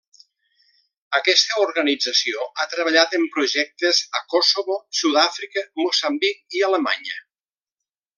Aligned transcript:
Aquesta 1.17 1.57
organització 1.65 2.47
ha 2.49 2.65
treballat 2.71 3.13
en 3.19 3.27
projectes 3.37 3.99
a 4.21 4.25
Kosovo, 4.35 4.79
Sud-àfrica, 5.01 5.65
Moçambic 5.83 6.41
i 6.61 6.65
Alemanya. 6.71 7.21